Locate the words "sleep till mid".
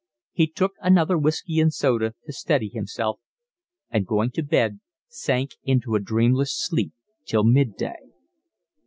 6.57-7.75